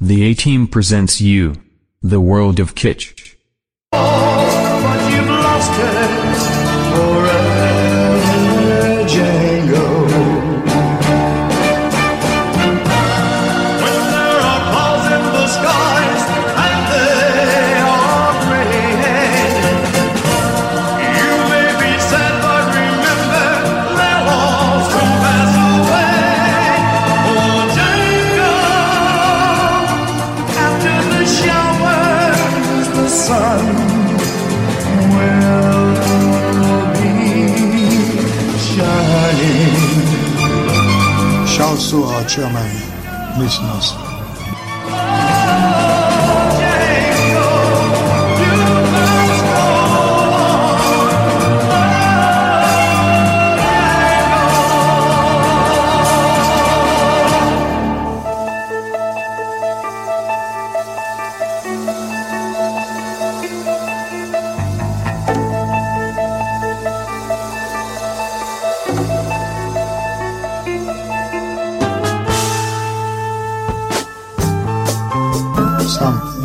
[0.00, 1.54] The A Team presents you,
[2.00, 3.34] the world of kitsch.
[3.90, 3.98] but
[42.38, 44.07] to our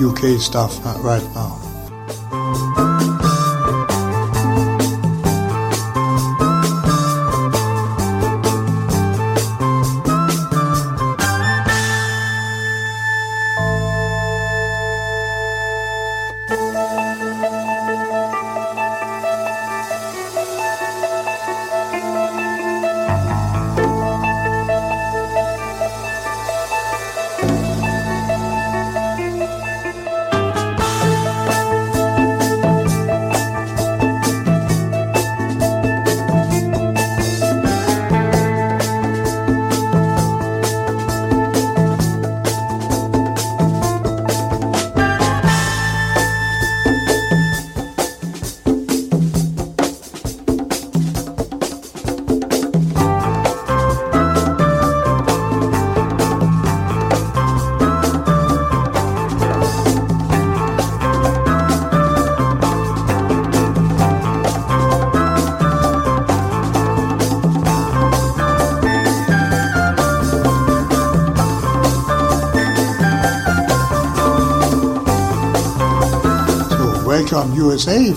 [0.04, 1.53] UK stuff uh, right now.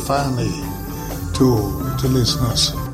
[0.07, 0.63] Finally
[1.35, 2.86] to the listeners.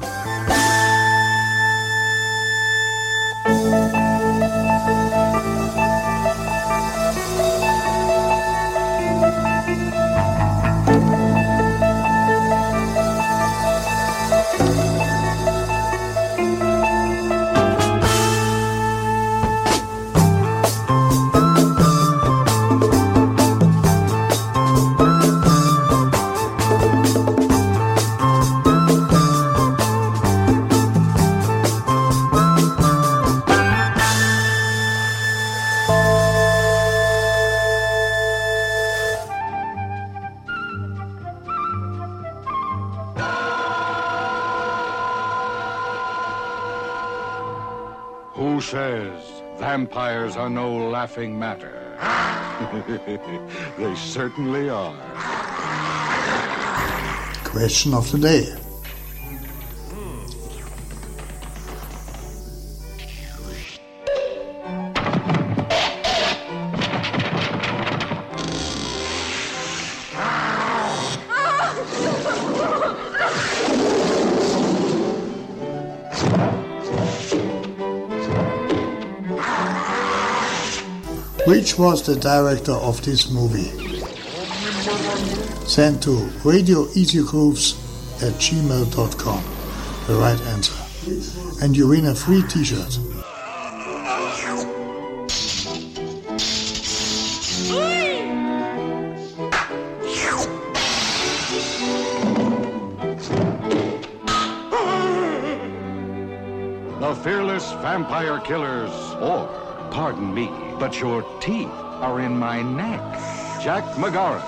[50.52, 51.72] No laughing matter?
[53.78, 54.94] they certainly are.
[57.44, 58.62] Question of the day.
[81.82, 83.70] Was the director of this movie?
[85.66, 86.10] Send to
[86.44, 87.75] radioeasygrooves
[88.22, 89.43] at gmail.com
[90.06, 90.78] the right answer.
[91.60, 92.98] And you win a free t-shirt.
[107.00, 109.62] The fearless vampire killers, or,
[110.02, 110.50] pardon me,
[110.81, 111.70] but your teeth
[112.02, 113.00] are in my neck.
[113.62, 114.43] Jack MacGowran.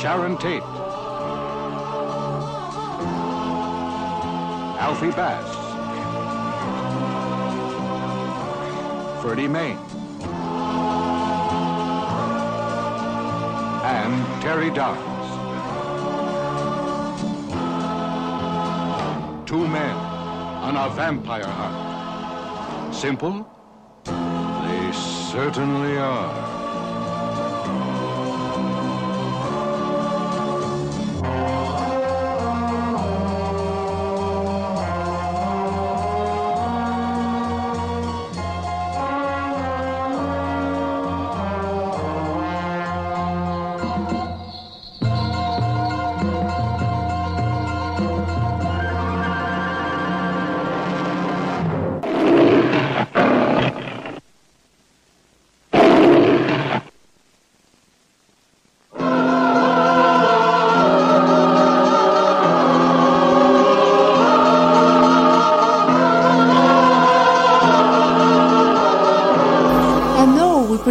[0.00, 0.62] Sharon Tate.
[4.80, 5.46] Alfie Bass.
[9.22, 9.76] Ferdy Mayne.
[13.84, 15.26] And Terry Downes.
[19.46, 19.96] Two men
[20.64, 21.85] on a vampire hunt.
[22.96, 23.46] Simple?
[24.04, 24.92] They
[25.30, 26.45] certainly are.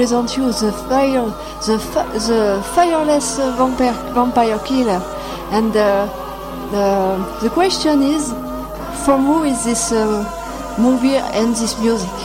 [0.05, 1.25] Present you the fire,
[1.65, 5.01] the fi- the fireless vampire vampire killer,
[5.49, 6.05] and uh,
[6.69, 6.87] the
[7.41, 8.29] the question is,
[9.03, 10.21] from who is this uh,
[10.77, 12.17] movie and this music?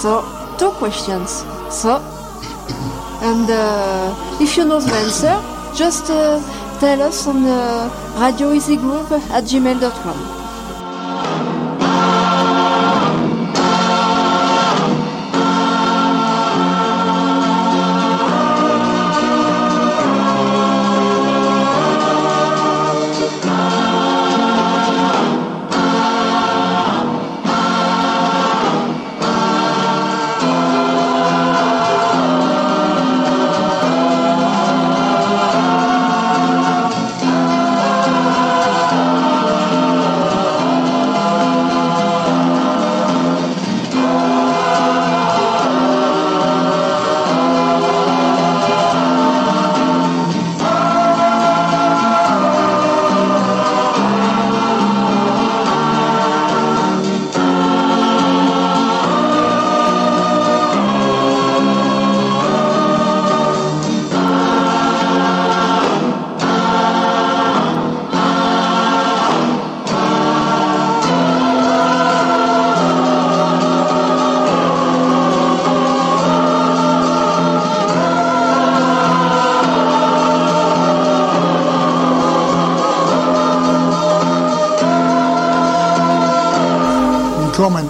[0.00, 0.24] So
[0.58, 1.44] two questions.
[1.68, 2.00] So,
[3.20, 5.36] and uh, if you know the answer,
[5.76, 6.40] just uh,
[6.80, 10.41] tell us on uh, Radio Easy Group at gmail.com.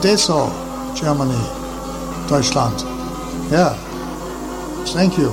[0.02, 0.50] Dessau,
[0.96, 1.38] Germany,
[2.28, 2.74] Deutschland.
[3.52, 3.72] Yeah,
[4.92, 5.30] thank you.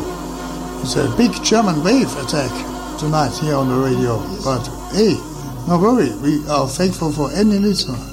[0.81, 2.51] It's a big German wave attack
[2.99, 4.19] tonight here on the radio.
[4.43, 4.63] But
[4.93, 5.17] hey,
[5.67, 8.08] no worry, we are thankful for any listener.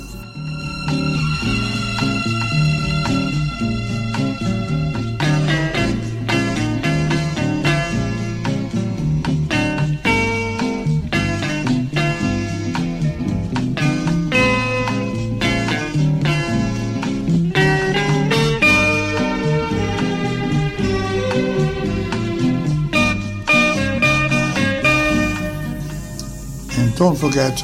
[27.37, 27.63] Forget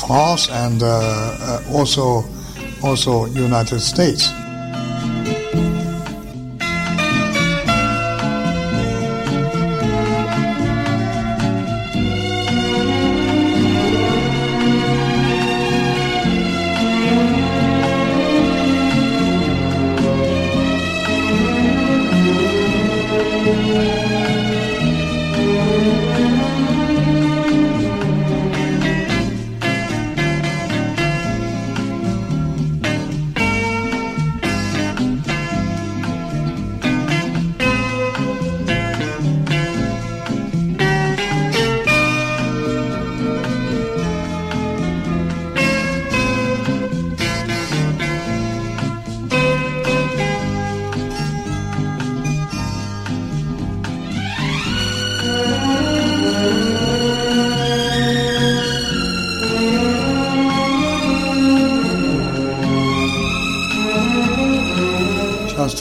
[0.00, 2.24] France and uh, uh, also
[2.82, 4.41] also United States.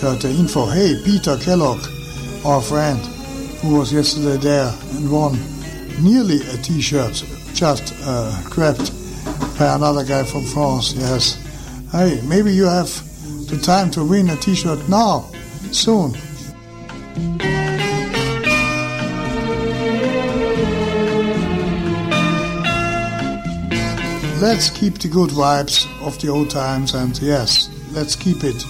[0.01, 0.65] Just the info.
[0.65, 1.85] Hey, Peter Kellogg,
[2.43, 2.99] our friend,
[3.61, 5.37] who was yesterday there and won
[6.01, 8.91] nearly a T-shirt, just uh, grabbed
[9.59, 10.93] by another guy from France.
[10.93, 11.35] Yes.
[11.91, 12.89] Hey, maybe you have
[13.47, 15.29] the time to win a T-shirt now,
[15.71, 16.13] soon.
[24.41, 28.65] Let's keep the good vibes of the old times, and yes, let's keep it.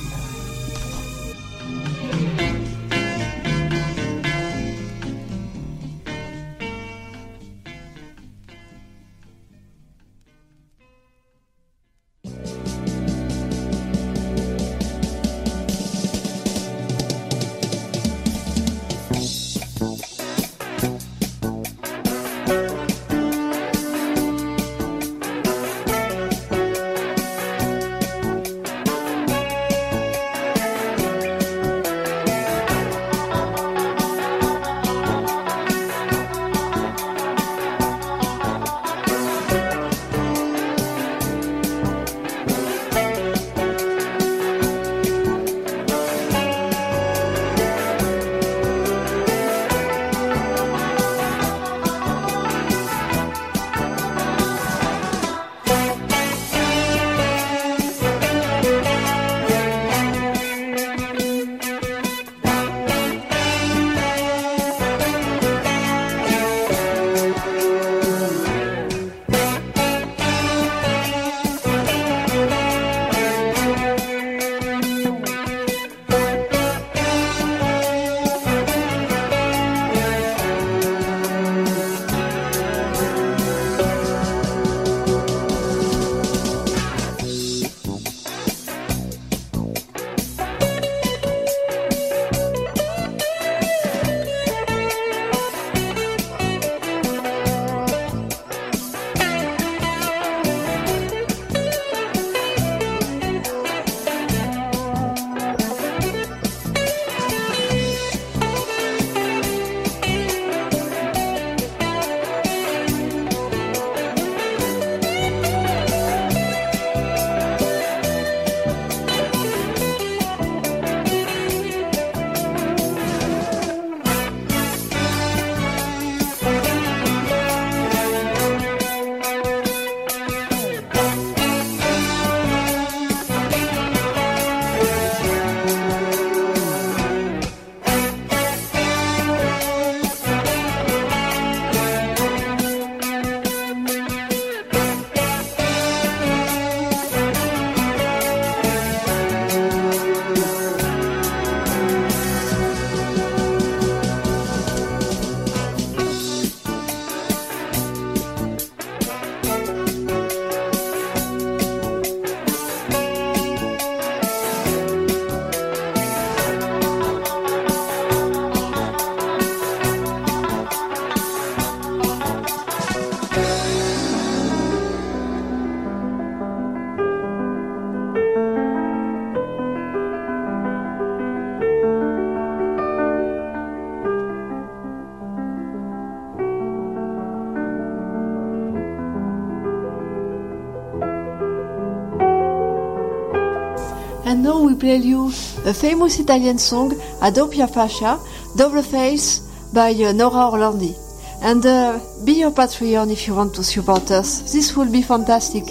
[194.81, 195.27] Play you
[195.65, 197.31] a famous Italian song, A
[197.67, 198.19] fascia,
[198.57, 199.39] Double Face
[199.71, 200.95] by uh, Nora Orlandi.
[201.43, 204.51] And uh, be your Patreon if you want to support us.
[204.51, 205.63] This will be fantastic.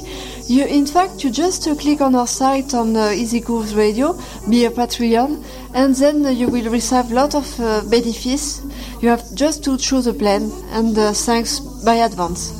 [0.48, 4.16] You, in fact, you just uh, click on our site on uh, Easy Grooves Radio,
[4.48, 8.62] be a Patreon, and then uh, you will receive a lot of uh, benefits.
[9.00, 12.59] You have just to choose a plan, and uh, thanks by advance.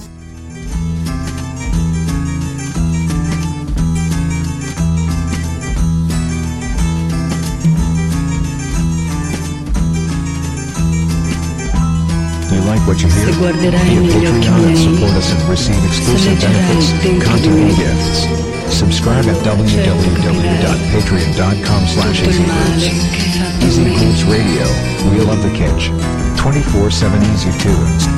[12.90, 13.26] What you hear?
[13.26, 16.90] Se guarderai negli occhi Patreon and miei, support us and receive exclusive benefits,
[17.24, 18.26] content and gifts.
[18.68, 22.94] Subscribe at www.patreon.com slash tutto il male che hai
[23.30, 23.82] fatto Easy.
[23.84, 24.66] Grooves Radio,
[25.10, 25.90] we love the kitsch.
[26.36, 28.08] 24-7 Easy Tunes.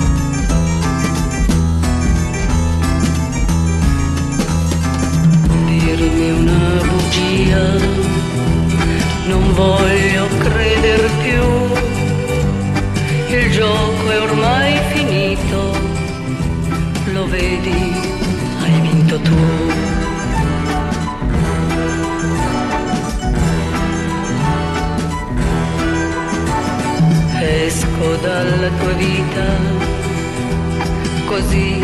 [5.67, 7.77] dirmi una bugia,
[9.27, 9.92] non voglio
[17.33, 17.81] vedi,
[18.61, 19.41] hai vinto tu.
[27.41, 29.47] Esco dalla tua vita,
[31.31, 31.81] così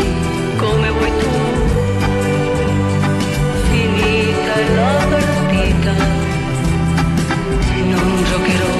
[0.57, 1.33] come vuoi tu
[3.69, 5.93] finita la partita,
[7.91, 8.78] non giocherò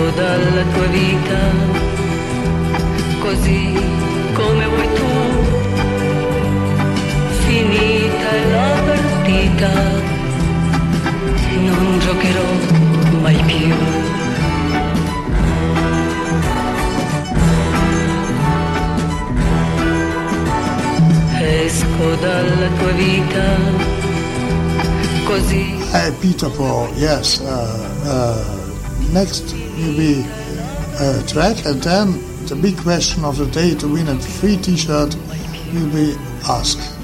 [0.00, 1.38] Esco dalla tua vita
[3.18, 3.72] così
[4.32, 5.04] come vuoi tu.
[7.44, 9.70] Finita la partita,
[11.66, 12.44] non giocherò
[13.20, 13.74] mai più.
[21.42, 23.44] Esco dalla tua vita
[25.24, 25.76] così.
[25.92, 27.40] Hey, Peter Paul, yes.
[27.40, 28.38] Uh, uh,
[29.12, 29.59] next
[29.96, 30.24] be
[30.98, 32.12] a track, and then
[32.46, 35.14] the big question of the day to win a free t shirt
[35.72, 36.16] will be
[36.48, 36.96] asked.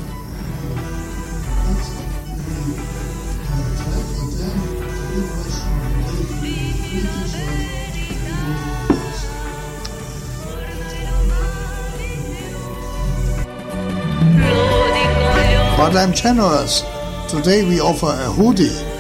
[15.77, 16.83] But I'm generous.
[17.29, 18.96] Today we offer a hoodie.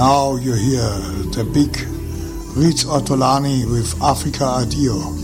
[0.00, 0.88] Now you hear
[1.36, 1.76] the big
[2.56, 5.19] Riz Ortolani with Africa Addio.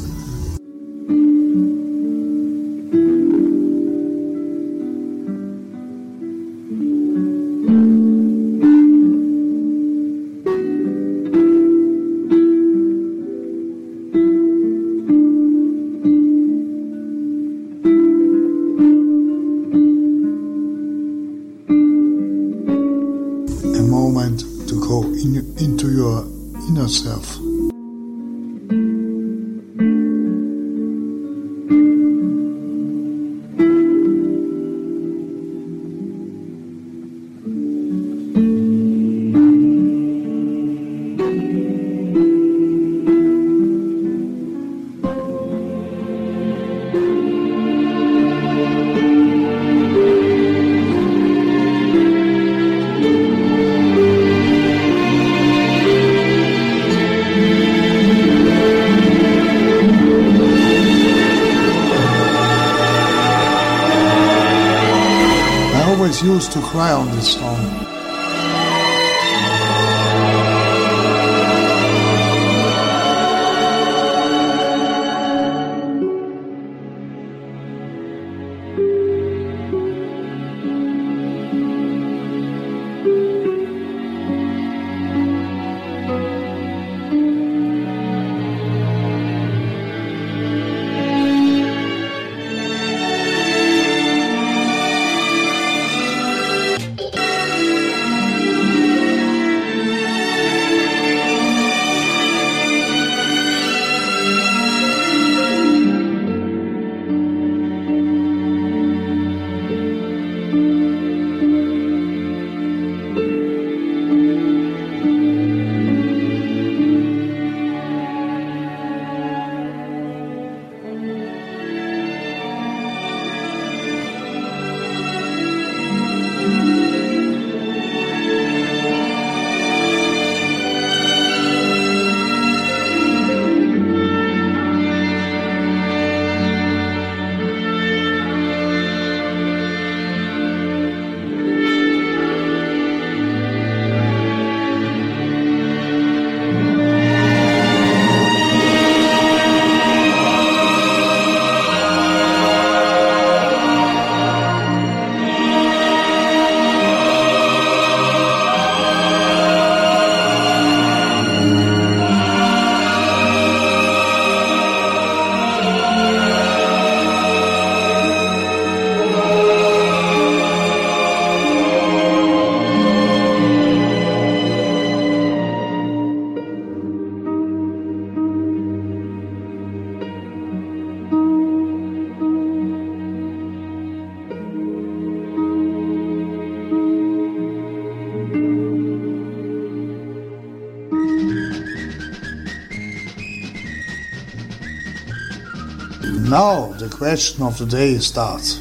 [196.96, 198.56] Question of the day starts.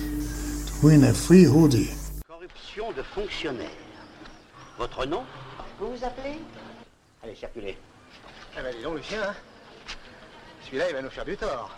[0.67, 1.91] To win a free hoodie.
[2.27, 3.69] Corruption de fonctionnaires.
[4.77, 5.23] Votre nom?
[5.79, 6.39] Vous vous appelez?
[7.23, 7.77] Allez, circulez.
[8.57, 9.33] Eh ben, dis donc, Lucien, hein.
[10.65, 11.71] Celui-là, il va nous faire du tort.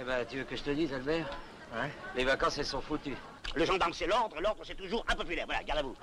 [0.00, 1.30] Eh ben, tu veux que je te dise, Albert?
[1.74, 1.90] Ouais.
[2.16, 3.16] Les vacances, elles sont foutues.
[3.54, 4.40] Le gendarme, c'est l'ordre.
[4.40, 5.46] L'ordre, c'est toujours impopulaire.
[5.46, 5.94] Voilà, garde à vous.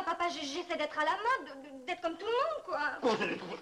[0.00, 2.78] Enfin, papa, j'essaie d'être à la mode, d'être comme tout le monde, quoi.
[3.02, 3.08] Oh,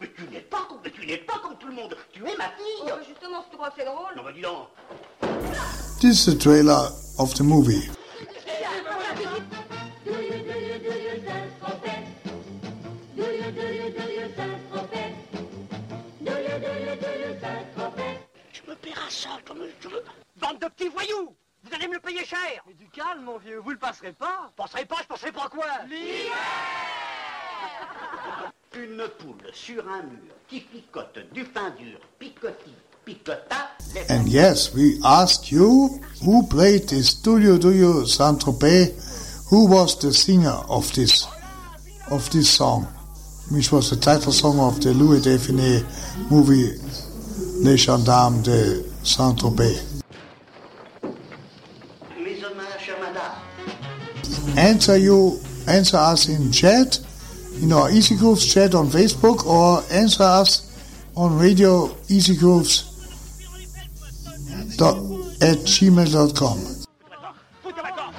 [0.00, 1.96] mais tu n'es pas comme, mais tu n'es pas comme tout le monde.
[2.12, 2.86] Tu es ma Oh, fille.
[2.90, 4.14] bah, justement, si tu crois que c'est drôle.
[4.16, 4.68] Non, bah dis donc.
[6.00, 7.88] This is the trailer of the movie.
[18.52, 20.02] Je me paierai ça comme je veux.
[20.36, 21.34] Bande de petits voyous
[21.66, 22.62] Vous allez me le payer cher.
[22.66, 24.50] Mais du calme, mon vieux, vous le passerez pas.
[24.50, 25.64] Je penserai pas, je penserai pas quoi.
[28.76, 32.72] Une poule sur un mur qui picote du pain dur, picoti,
[33.04, 38.92] picota, les And yes, we asked you who played this Studio Duo Saint-Tropez,
[39.48, 41.26] who was the singer of this
[42.10, 42.86] of this song,
[43.50, 45.84] which was the title song of the Louis Define
[46.30, 46.78] movie
[47.62, 49.95] Les Gendarmes de Saint-Tropez.
[54.56, 55.38] Answer you
[55.68, 56.98] answer us in chat,
[57.60, 60.62] in our Easy Grooves chat on Facebook or answer us
[61.14, 62.84] on radio Easy Grooves
[64.76, 64.96] dot,
[65.42, 66.58] at gmail.com.
[67.62, 68.12] Foutez d'accord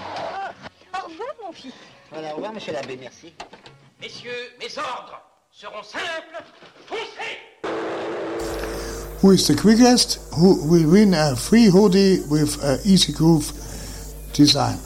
[0.93, 1.73] Au revoir, mon fils.
[2.11, 3.33] Voilà, au revoir, monsieur l'abbé, merci.
[4.01, 5.21] Messieurs, mes ordres
[5.51, 6.43] seront simples.
[6.87, 7.37] Foncez
[9.23, 10.19] Who is the quickest?
[10.37, 13.51] Who will win a free hoodie with a Easy Groove
[14.33, 14.77] design?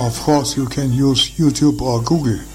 [0.00, 2.53] Of course, you can use YouTube or Google.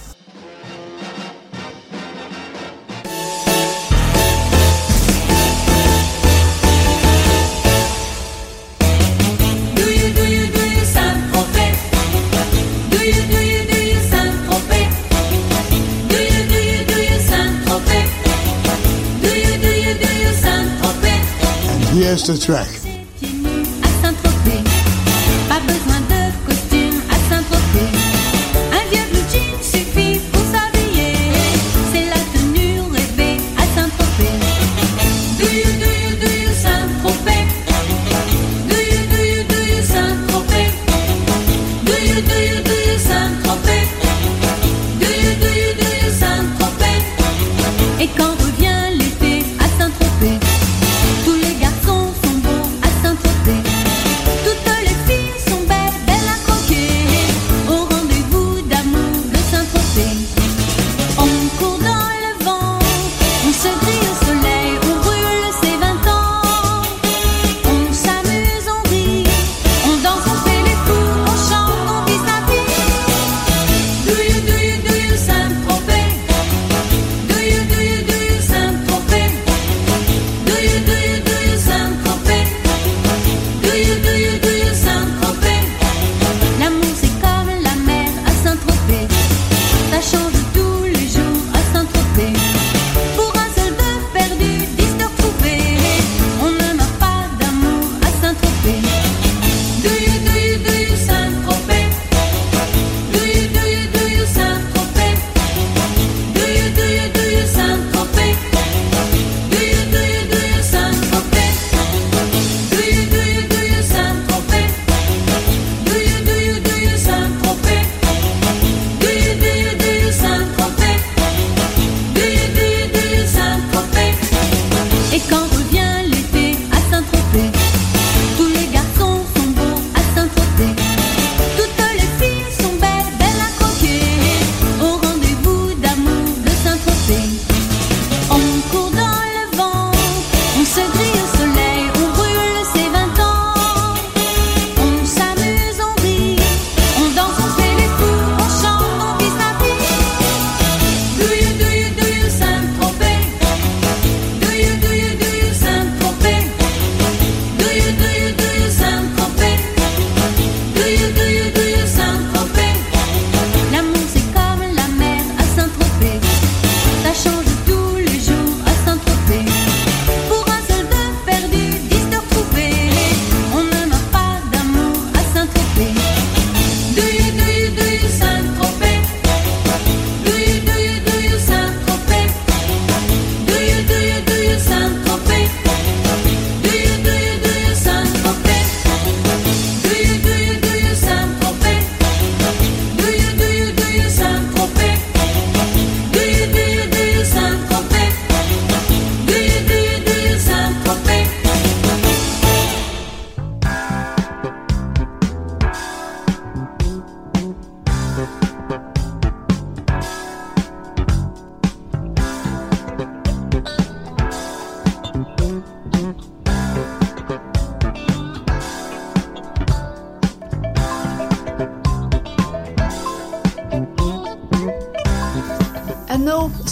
[22.30, 22.79] The track.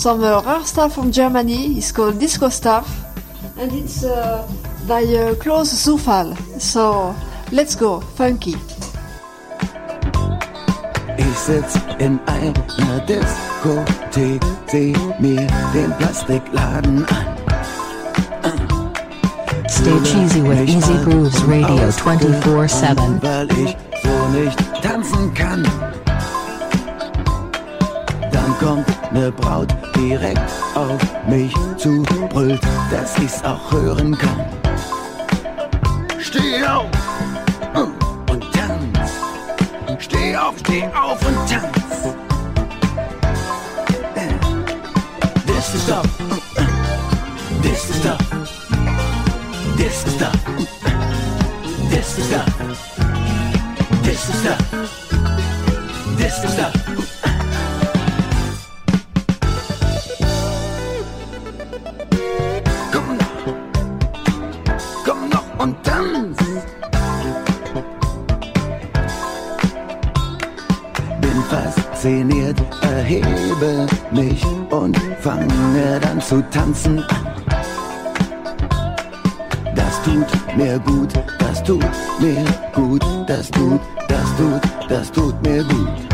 [0.08, 1.78] Some uh, rare stuff from Germany.
[1.78, 2.88] It's called Disco Stuff,
[3.58, 4.48] and it's uh,
[4.88, 6.32] by uh, Klaus Zufall.
[6.62, 7.14] So
[7.52, 8.56] let's go, funky.
[11.18, 17.26] Ich sitz in einer Diskothek, seh mir den Plastikladen an.
[19.68, 23.22] Stay cheesy with Easy Grooves Radio Ausprobieren, 24-7.
[23.22, 25.64] Weil ich so nicht tanzen kann.
[28.32, 29.77] Dann kommt ne Braut
[30.08, 34.46] direkt auf mich zu, brüllt, dass ich's auch hören kann.
[36.20, 36.86] Steh auf
[38.30, 39.12] und tanz.
[40.00, 42.16] Steh auf, steh auf und tanz.
[45.46, 46.08] This is stuff.
[47.62, 48.22] This is stuff.
[49.78, 50.40] This is stuff.
[51.90, 52.46] This is stuff.
[54.04, 54.62] This is stuff.
[56.18, 57.07] This is stuff.
[72.08, 77.28] Fasziniert, erhebe mich und fange dann zu tanzen an.
[79.76, 81.84] Das tut mir gut, das tut
[82.20, 86.07] mir gut, das tut, das tut, das tut mir gut.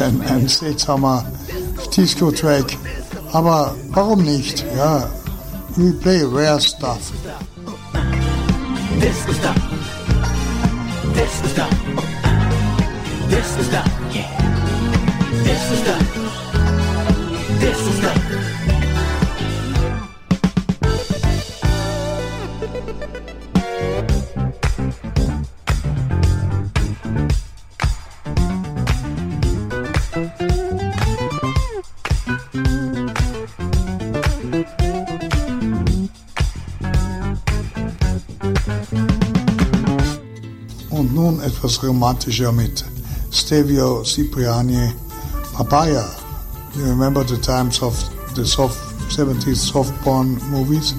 [0.00, 1.24] ein, and Setsama
[1.94, 2.76] disco track.
[3.32, 4.64] Aber warum nicht?
[4.76, 5.08] Ja,
[5.76, 7.12] we play rare stuff.
[9.00, 9.56] Disco stuff.
[11.14, 11.70] Disco stuff.
[13.28, 13.84] Disco stuff.
[14.12, 14.28] Yeah.
[15.44, 16.02] Disco stuff.
[17.60, 18.25] Disco stuff.
[41.66, 42.84] Etwas romantischer mit
[43.32, 44.92] Stelvio Cipriani
[45.52, 46.08] Papaya.
[46.76, 47.92] You remember the times of
[48.36, 48.78] the soft
[49.10, 50.94] 70s soft porn movies?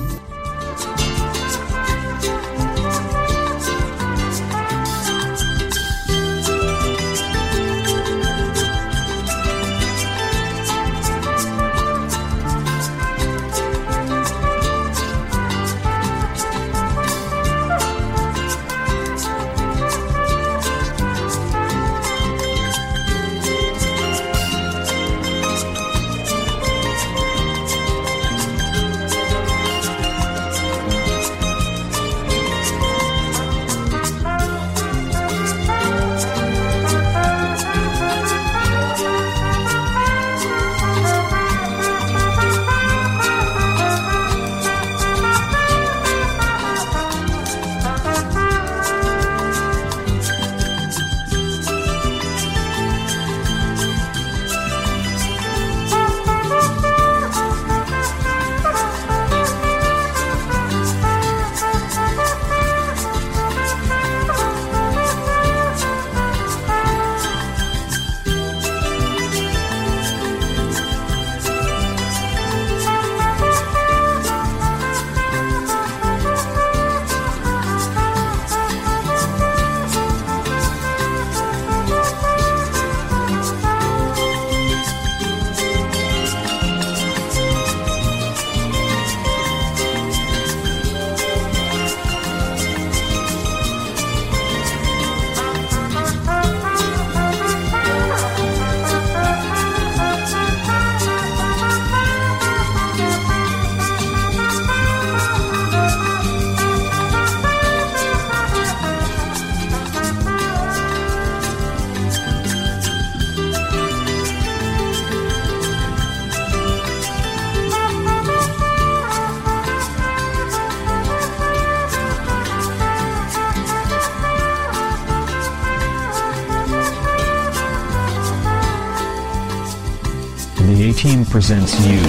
[131.67, 132.01] Presents you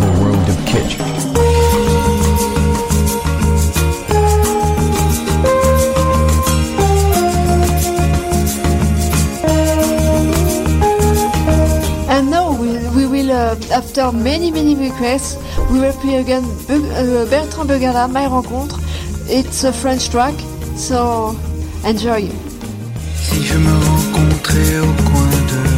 [0.00, 0.98] the world of kitsch.
[12.10, 15.36] And now we, we will, uh, after many many requests,
[15.70, 18.78] we will play again uh, Bertrand Begala, My Rencontre.
[19.28, 20.34] It's a French track,
[20.76, 21.36] so
[21.84, 22.28] enjoy.
[23.20, 25.77] Si je me rencontrais au coin de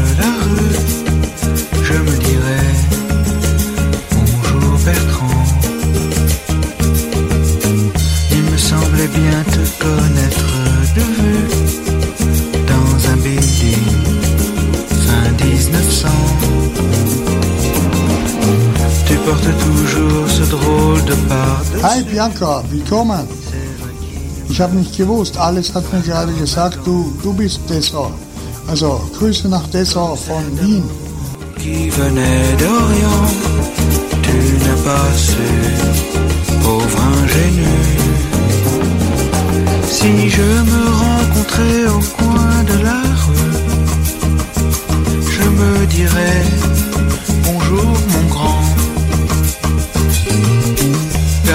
[19.43, 23.27] Tu portes toujours ce drôle de part Hi Bianca, willkommen.
[24.49, 28.11] Ich habe nicht gewusst, Alex hat mir gerade gesagt, du, du bist Dessau.
[28.69, 30.83] Also Grüße nach Dessau von Wien.
[31.59, 33.27] qui venait d'Orient.
[34.23, 35.49] Tu n'as pas su,
[36.63, 37.69] pauvre ingénu.
[39.87, 43.57] Si je me rencontrais au coin de la rue,
[45.35, 46.45] je me dirais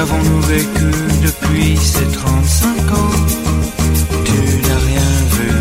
[0.08, 0.92] Qu'avons-nous vécu
[1.24, 3.10] depuis ces 35 ans?
[4.24, 5.52] Tu n'as rien vu,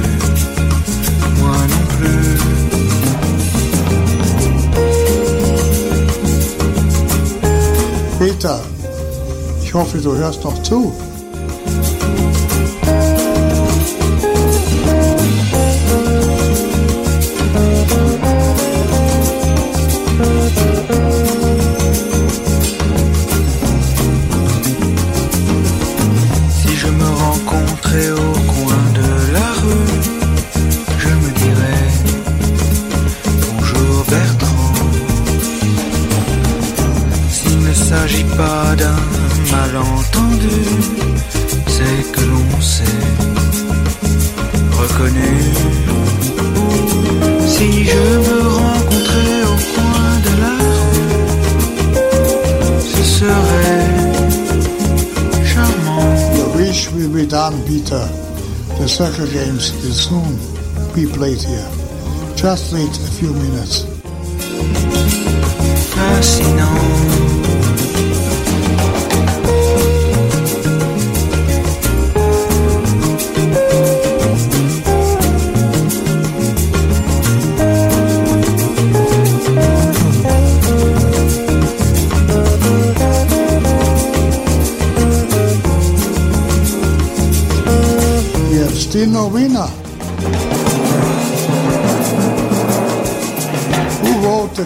[1.38, 2.38] moi non plus.
[8.18, 8.58] Peter,
[9.62, 10.92] ich hoffe, du hörst noch zu.
[61.14, 61.70] Played here.
[62.34, 63.93] Just wait a few minutes.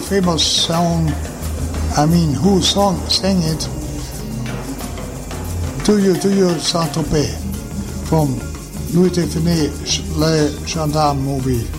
[0.08, 1.12] Famous song?
[1.94, 3.60] I mean, who song sang it?
[5.84, 7.36] To you, to you, Saint-Tropez,
[8.08, 8.38] from
[8.94, 11.77] Louis de Funès, Le Gendarme movie.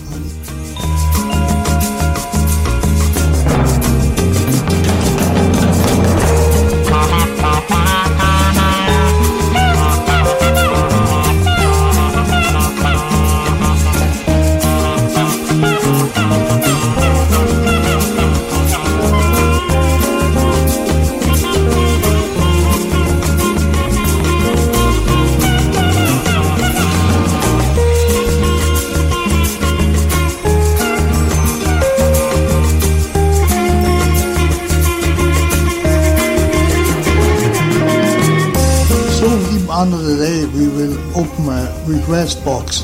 [42.34, 42.82] Request box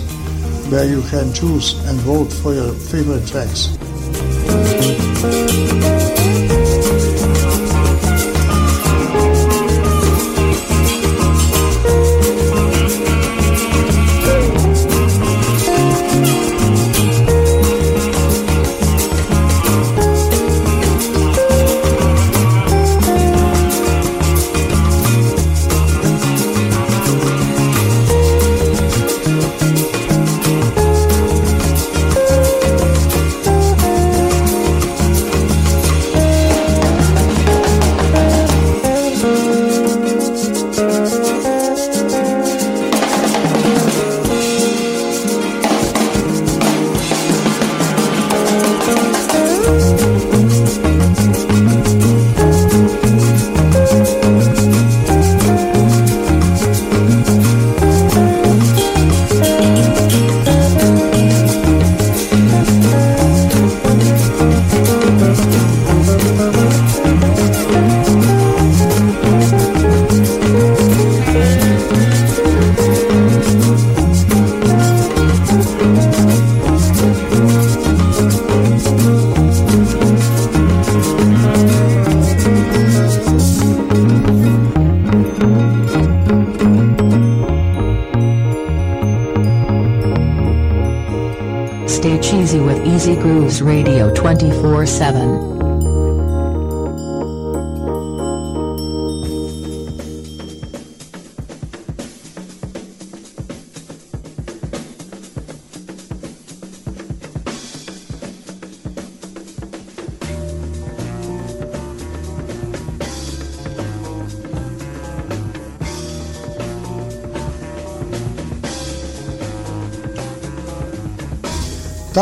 [0.71, 3.77] where you can choose and vote for your favorite tracks.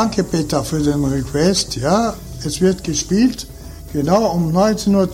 [0.04, 1.76] Danke Peter für den Request.
[1.76, 3.46] Ja, es wird gespielt
[3.90, 5.08] genau um 19.10 Uhr.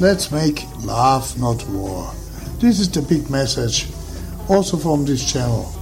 [0.00, 2.14] Let's make love, not war.
[2.58, 3.88] This is the big message,
[4.48, 5.73] also from this channel.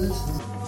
[0.00, 0.59] Anche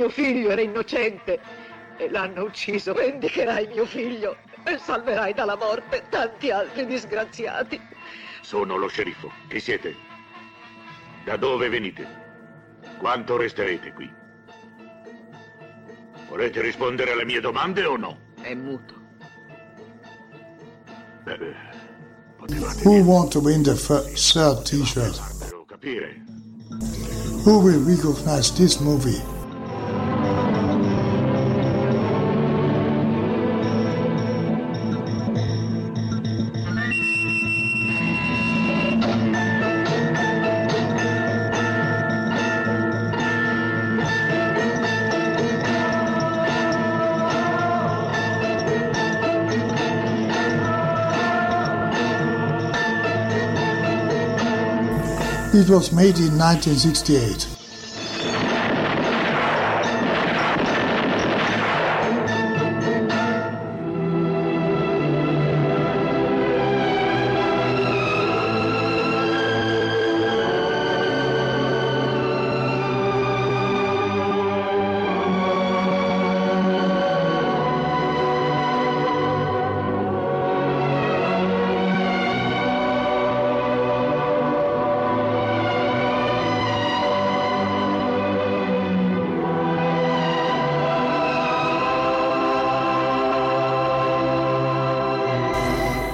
[0.00, 1.38] mio figlio era innocente
[1.98, 2.94] e l'hanno ucciso.
[2.94, 7.78] Vendicherai mio figlio e salverai dalla morte tanti altri disgraziati.
[8.40, 9.30] Sono lo sceriffo.
[9.48, 9.94] Chi siete?
[11.24, 12.06] Da dove venite?
[12.98, 14.10] Quanto resterete qui?
[16.28, 18.18] Volete rispondere alle mie domande o no?
[18.40, 18.94] È muto.
[21.24, 21.68] Beh,
[22.84, 24.06] Who want to win the third
[24.64, 25.20] T-shirt?
[25.44, 26.22] devo capire.
[27.44, 29.20] Who will recognize this movie?
[55.70, 57.49] It was made in 1968.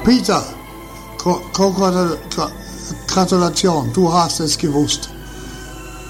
[0.07, 0.41] Peter,
[3.09, 5.09] Gratulation, du hast es gewusst.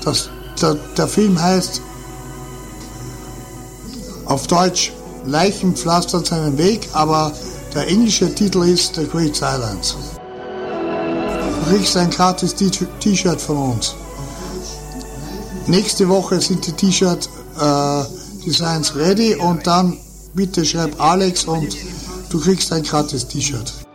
[0.05, 0.29] Das,
[0.61, 1.81] der, der Film heißt
[4.27, 4.93] auf Deutsch
[5.25, 7.33] Leichen pflastern seinen Weg, aber
[7.75, 9.95] der englische Titel ist The Great Silence.
[11.65, 13.95] Du kriegst ein gratis T-Shirt von uns.
[15.69, 18.05] Nächste Woche sind die T-Shirt äh,
[18.45, 19.97] Designs ready und dann
[20.35, 21.75] bitte schreib Alex und
[22.29, 23.86] du kriegst ein gratis T-Shirt.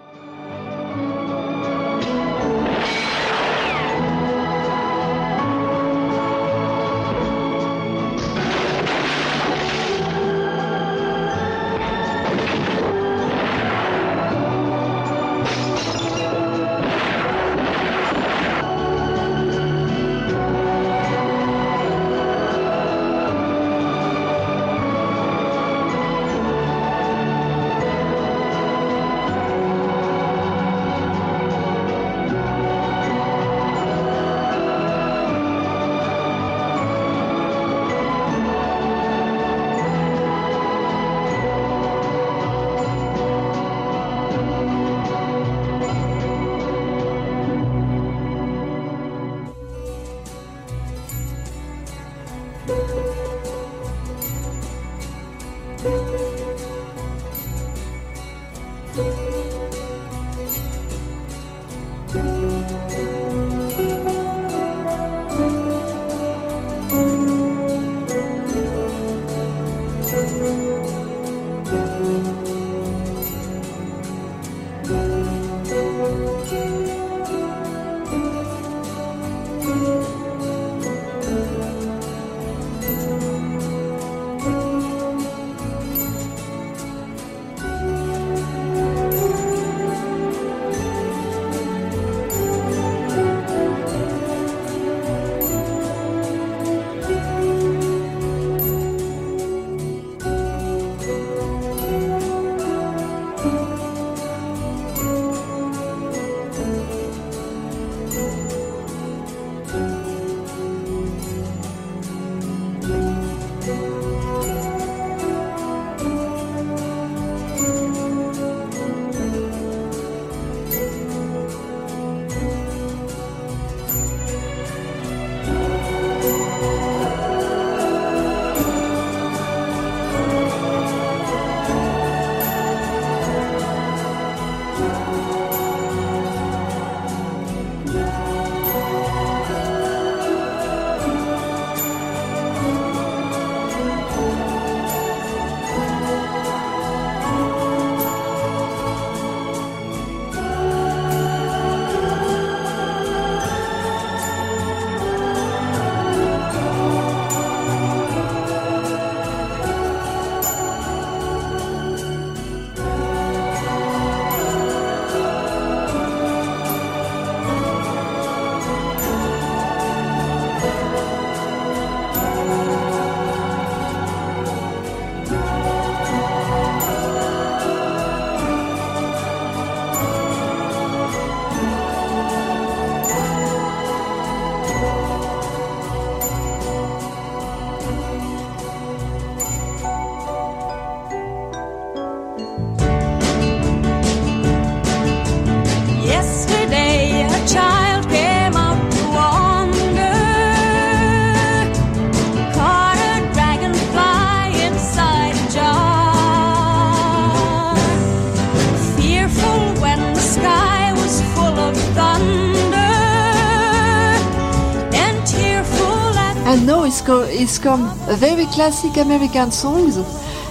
[217.62, 219.86] Come a very classic American song.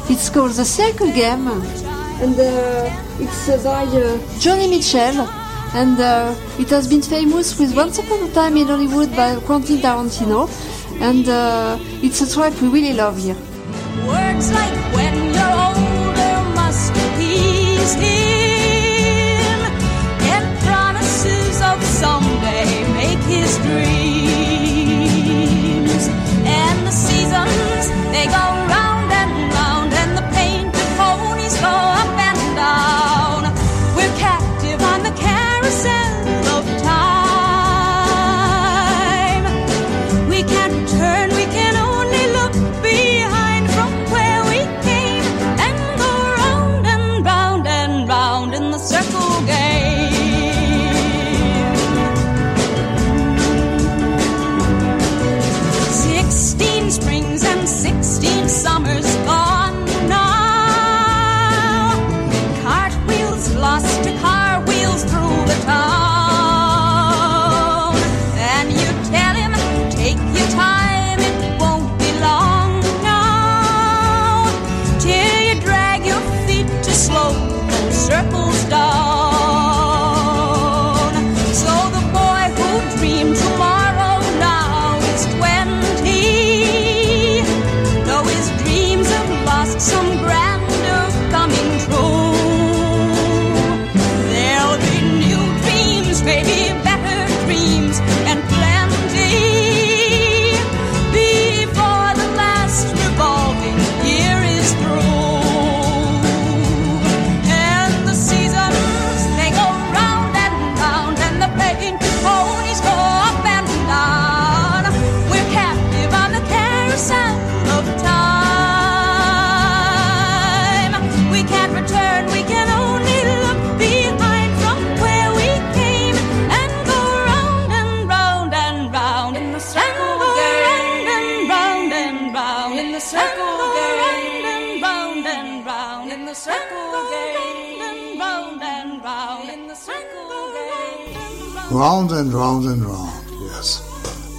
[0.09, 1.49] It's called The Circle Game.
[1.49, 2.89] And uh,
[3.19, 5.27] it's uh, by uh, Joni Mitchell.
[5.75, 9.79] And uh, it has been famous with Once Upon a Time in Hollywood by Quentin
[9.79, 10.49] Tarantino.
[11.01, 13.35] And uh, it's a track we really love here.
[14.07, 16.95] Words like when you're older must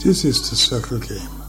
[0.04, 1.41] This is the circle game.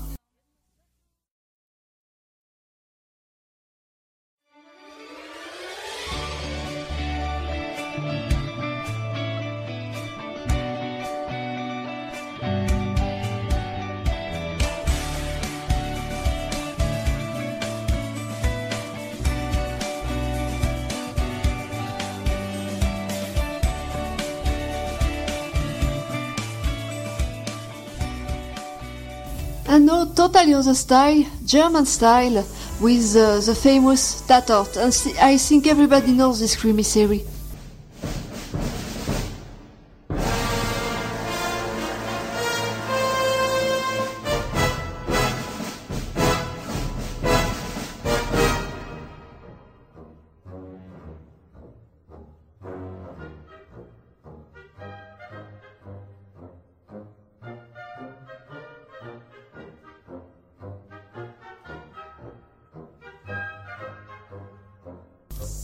[30.67, 32.45] Now totally other style, German style,
[32.81, 34.77] with uh, the famous Tatort.
[34.77, 37.42] And I think everybody knows this creamy series.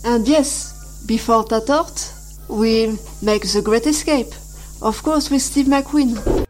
[0.08, 2.14] And yes, before Tatort,
[2.48, 4.32] we make The Great Escape.
[4.80, 6.47] Of course, with Steve McQueen.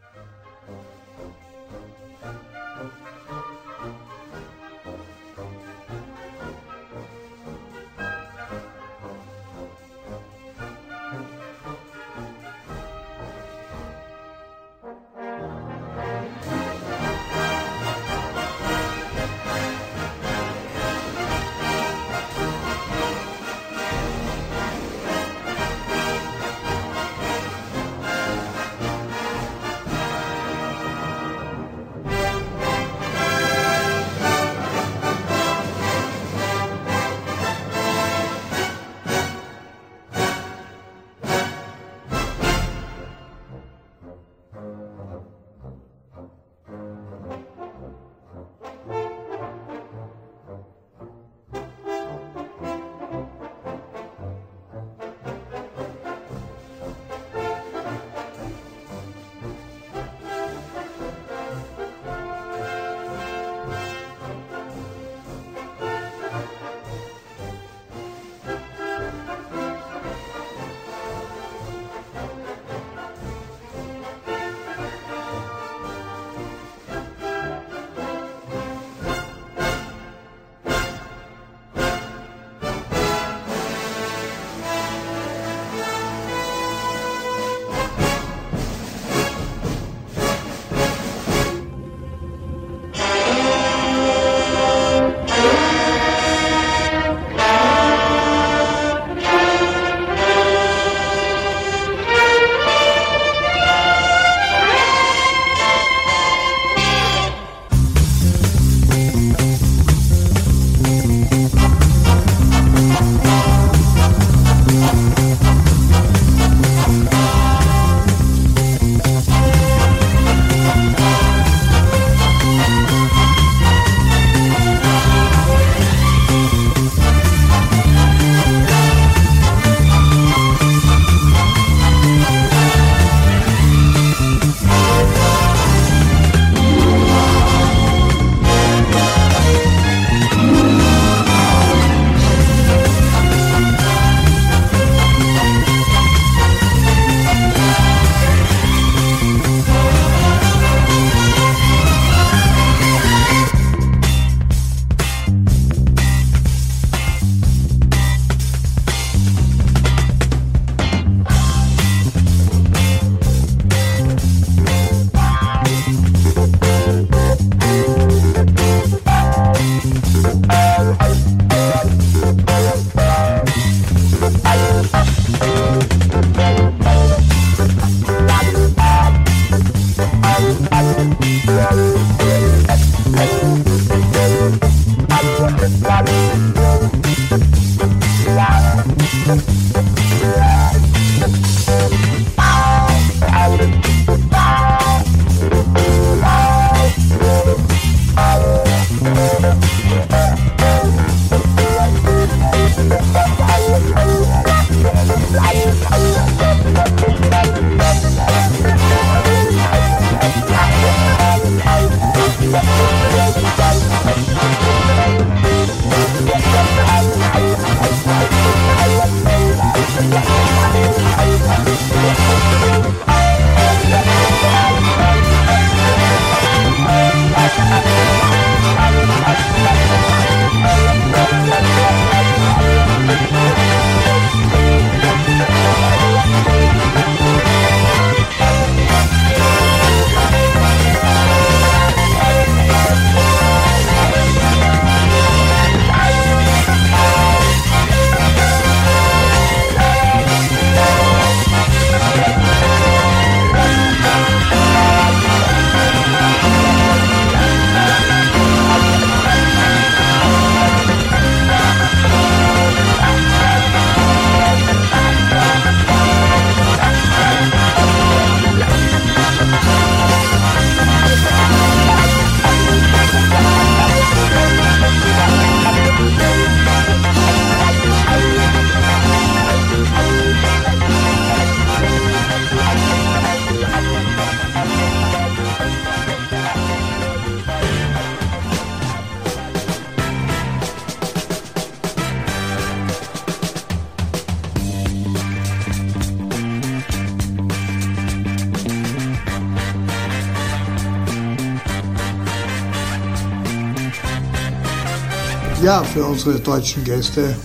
[305.69, 307.35] Ja, für unsere deutschen Gäste,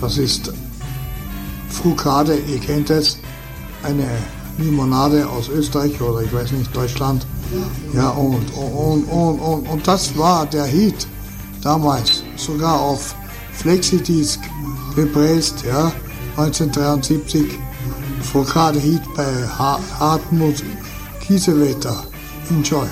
[0.00, 0.52] das ist
[1.68, 3.16] Frukade, ihr kennt es,
[3.84, 4.08] eine
[4.58, 7.24] Limonade aus Österreich oder ich weiß nicht, Deutschland.
[7.94, 11.06] Ja, und, und, und, und, und das war der Hit
[11.62, 13.14] damals, sogar auf
[13.52, 14.40] Flexidisc
[14.96, 15.92] gepresst, ja,
[16.38, 17.56] 1973.
[18.32, 20.56] Frukade Hit bei Ha- Hartmut
[21.20, 22.02] Kiesewetter.
[22.50, 22.88] Enjoy.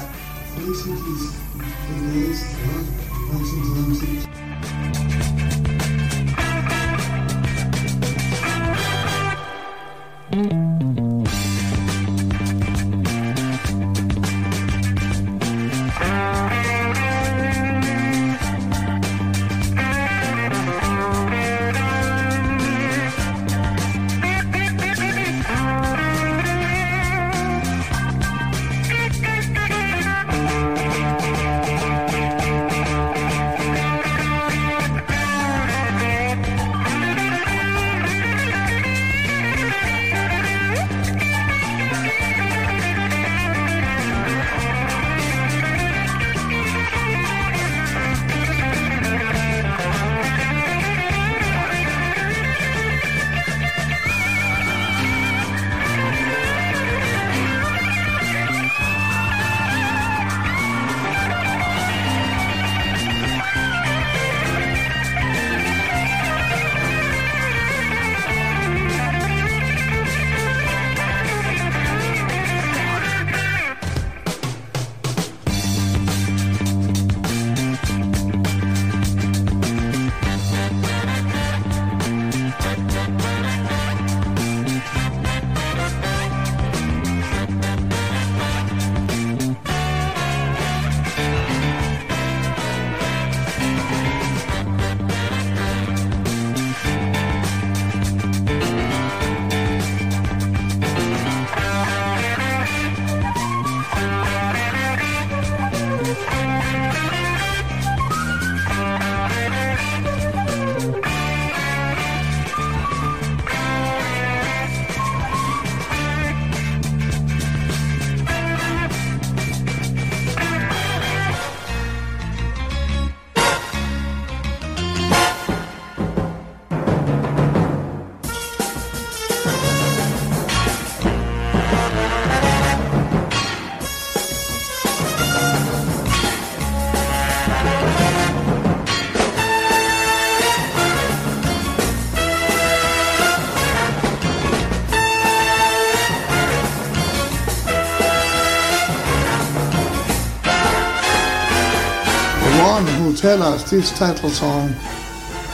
[153.28, 154.74] Tell us this title song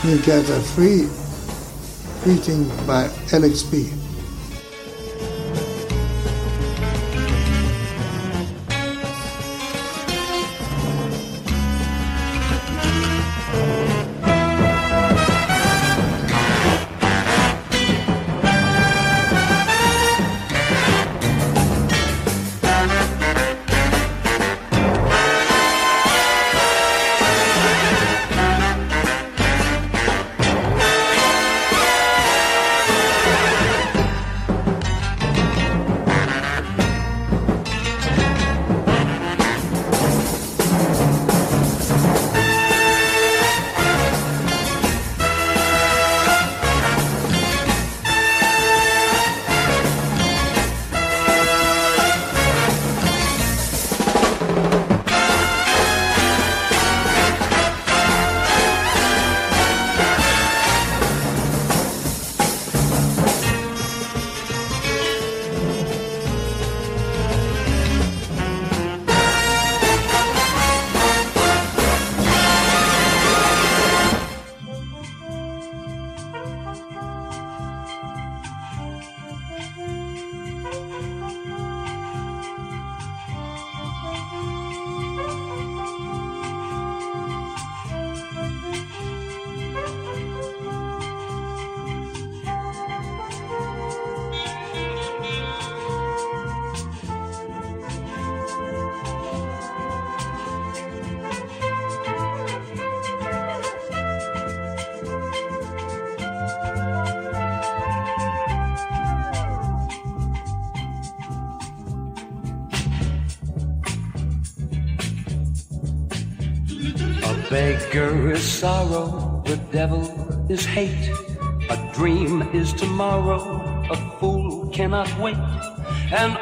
[0.04, 1.08] will get a free
[2.22, 4.03] greeting by LXP.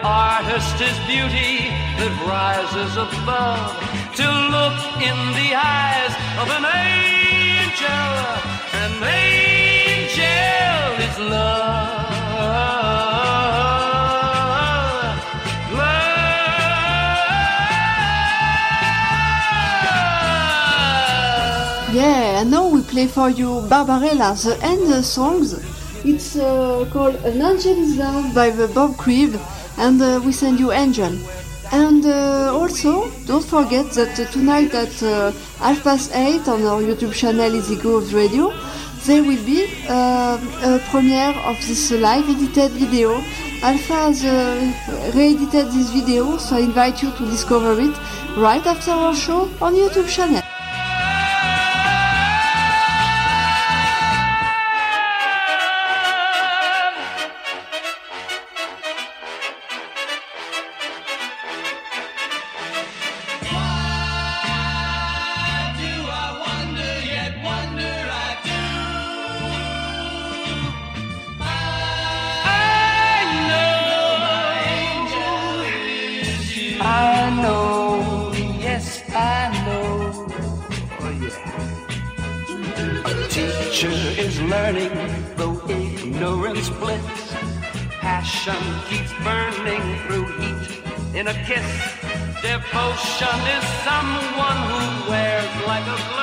[0.04, 3.70] Artist is beauty that rises above
[4.18, 8.10] to look in the eyes of an angel.
[8.82, 10.22] An angel
[11.06, 11.92] is love.
[21.94, 25.52] Yeah, and now we play for you Barbarella, the end songs.
[26.04, 29.38] It's uh, called An Angel is Love by the Bob Crewe,
[29.82, 31.12] and uh, we send you Angel.
[31.72, 37.14] And uh, also, don't forget that tonight at uh, half past eight on our YouTube
[37.14, 38.52] channel Easy Grooves Radio,
[39.06, 43.10] there will be a premiere of this live edited video.
[43.62, 44.22] Alpha has
[45.16, 47.96] re-edited this video, so I invite you to discover it
[48.36, 50.51] right after our show on YouTube channel.
[91.54, 91.68] Kiss.
[92.40, 96.21] Devotion is someone who wears like a glove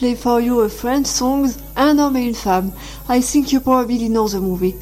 [0.00, 1.46] play for you a French song,
[1.76, 2.72] Un homme et une femme.
[3.10, 4.74] I think you probably know the movie.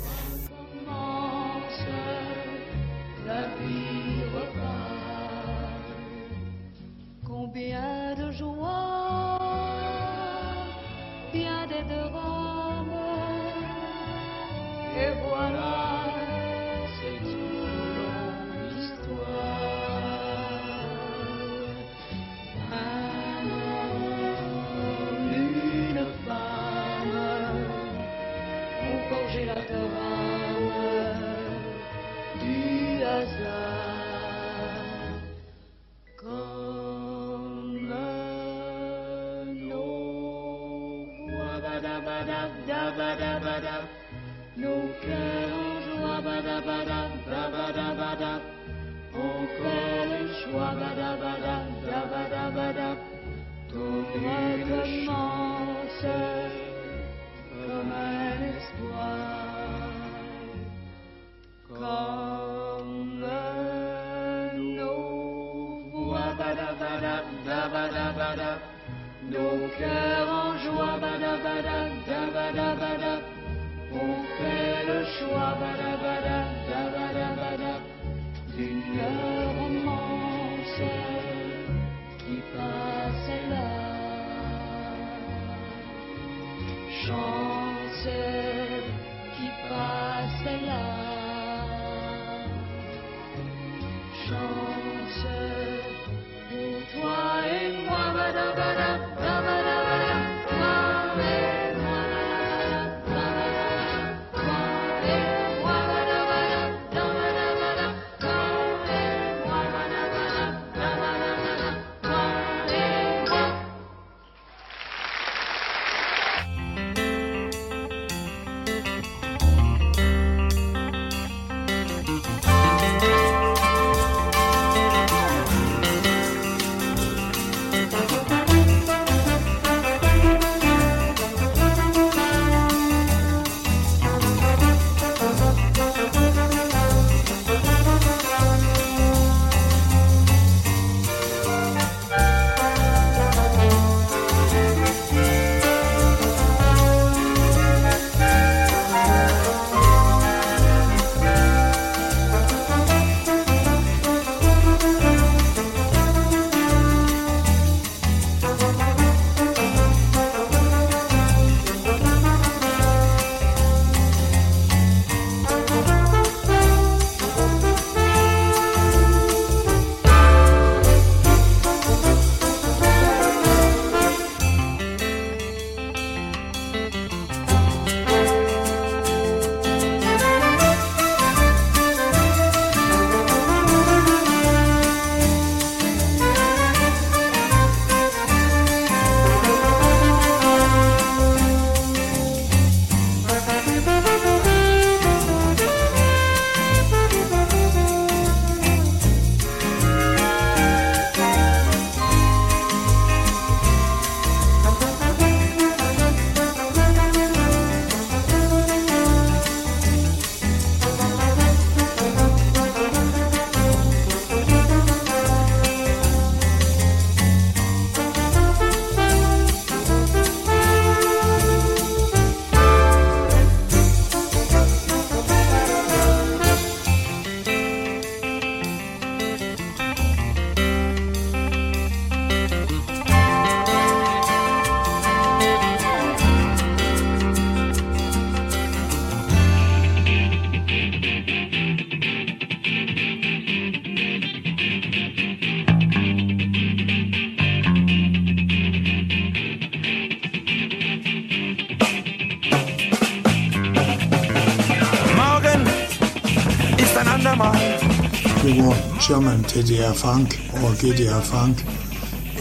[259.58, 261.64] TDR Funk or GDR Funk?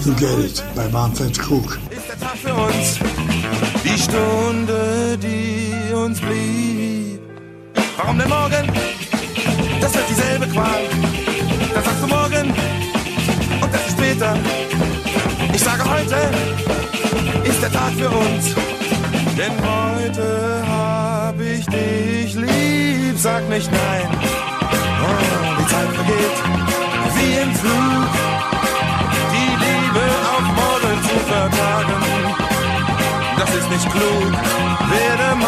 [0.06, 1.80] You get it by Manfred Krug.
[1.90, 3.00] Ist der Tag für uns.
[3.84, 7.20] Die Stunde, die uns blieb.
[7.98, 8.72] Warum denn morgen?
[9.82, 10.84] Das wird dieselbe Qual.
[11.74, 12.54] Dann sagst du morgen
[13.64, 14.38] und das ist später.
[15.56, 16.18] Ich sage heute
[17.50, 18.54] ist der Tag für uns.
[19.36, 23.18] Denn heute hab ich dich lieb.
[23.18, 24.08] Sag nicht nein.
[25.02, 26.57] Oh, die Zeit vergeht
[27.36, 28.10] im Flug,
[29.34, 32.02] die Liebe auf morgen zu vertagen.
[33.38, 34.32] Das ist nicht klug,
[34.92, 35.48] werde mein.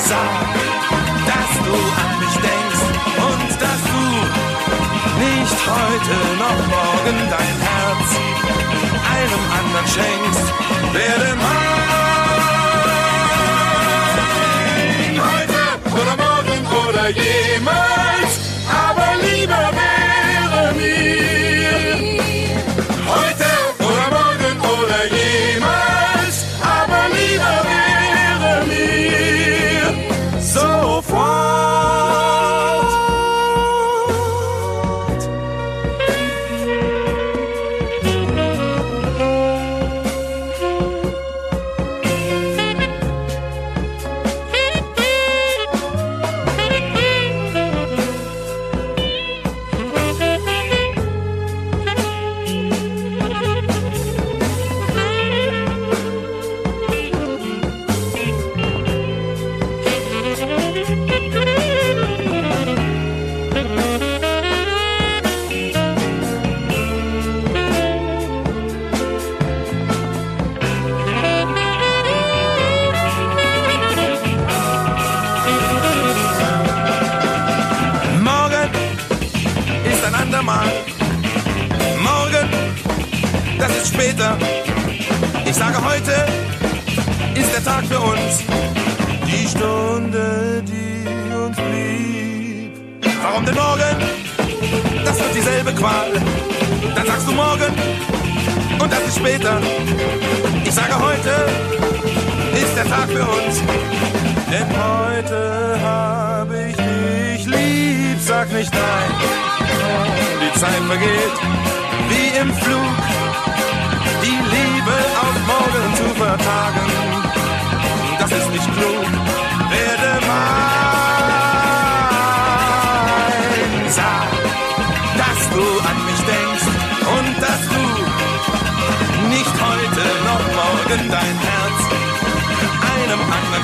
[0.00, 0.32] Sag,
[1.30, 2.84] dass du an mich denkst
[3.28, 4.04] und dass du
[5.24, 8.08] nicht heute noch morgen dein Herz
[9.16, 10.46] einem anderen schenkst,
[10.92, 11.99] werde mein.
[17.12, 17.90] Gamer
[18.68, 19.79] aber lieber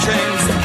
[0.00, 0.55] trains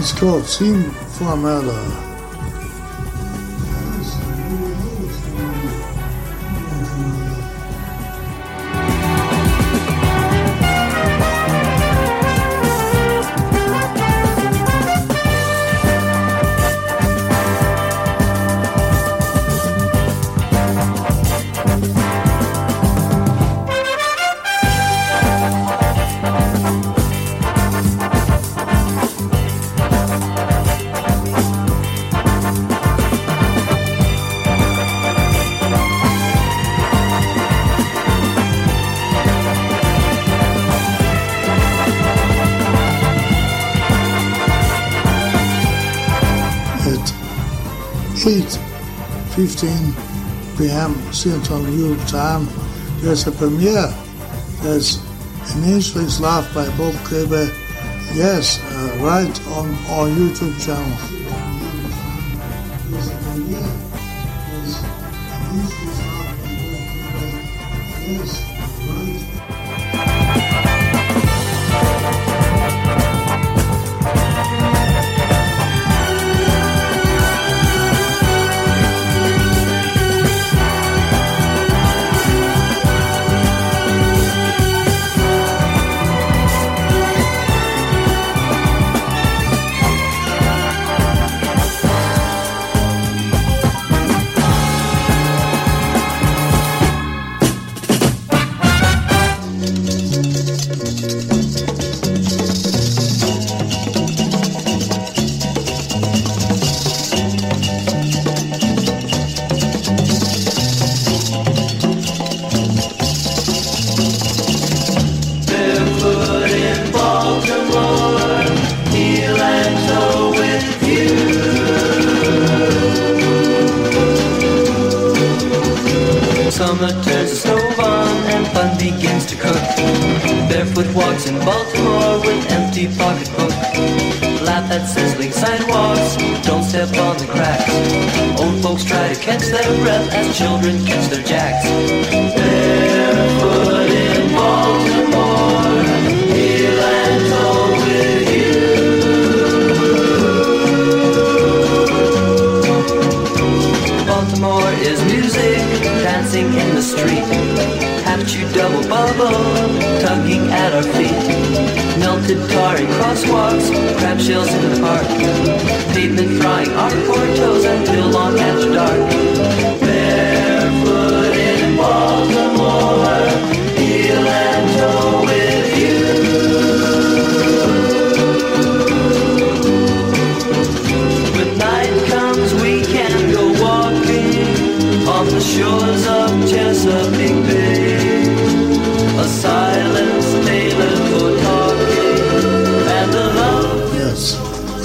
[0.00, 0.84] It's called Team
[1.18, 2.09] Formella.
[48.30, 49.92] 15
[50.56, 50.94] p.m.
[51.12, 52.46] Central Europe time,
[53.00, 53.92] there's a premiere.
[54.62, 55.02] There's
[55.56, 57.50] Initially Love by Bob Kleber.
[58.14, 61.09] Yes, uh, right on our YouTube channel.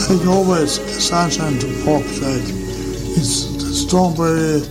[0.08, 0.74] think always
[1.04, 2.52] Sunshine to Pop Stage.
[3.18, 4.62] It's the Strawberry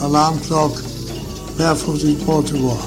[0.00, 0.74] Alarm Clock,
[1.58, 2.78] Barefoot in Baltimore.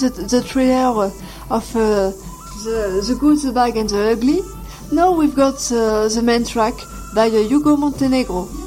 [0.00, 1.10] The, the trailer
[1.50, 2.10] of uh,
[2.64, 4.40] the, the Good, the Bad and the Ugly,
[4.92, 6.74] now we've got uh, the main track
[7.14, 8.59] by uh, Hugo Montenegro.